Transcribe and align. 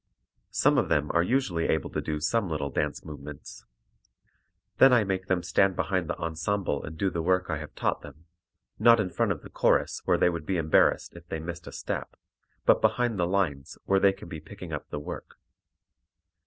Some 0.49 0.79
of 0.79 0.89
them 0.89 1.11
are 1.13 1.21
usually 1.21 1.65
able 1.65 1.91
to 1.91 2.01
do 2.01 2.19
some 2.19 2.49
little 2.49 2.71
dance 2.71 3.05
movements. 3.05 3.65
Then 4.79 4.91
I 4.91 5.03
make 5.03 5.27
them 5.27 5.43
stand 5.43 5.75
behind 5.75 6.09
the 6.09 6.17
ensemble 6.17 6.83
and 6.83 6.97
do 6.97 7.11
the 7.11 7.21
work 7.21 7.51
I 7.51 7.59
have 7.59 7.75
taught 7.75 8.01
them, 8.01 8.25
not 8.79 8.99
in 8.99 9.11
front 9.11 9.31
of 9.31 9.43
the 9.43 9.49
chorus 9.51 10.01
where 10.05 10.17
they 10.17 10.31
would 10.31 10.47
be 10.47 10.57
embarrassed 10.57 11.15
if 11.15 11.27
they 11.27 11.37
missed 11.39 11.67
a 11.67 11.71
step, 11.71 12.15
but 12.65 12.81
behind 12.81 13.19
the 13.19 13.27
lines 13.27 13.77
where 13.85 13.99
they 13.99 14.11
can 14.11 14.27
be 14.27 14.39
picking 14.39 14.73
up 14.73 14.89
the 14.89 14.97
work. 14.97 15.37